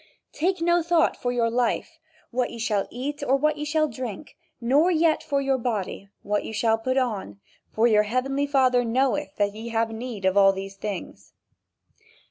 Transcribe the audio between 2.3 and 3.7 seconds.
what ye shall eat or what ye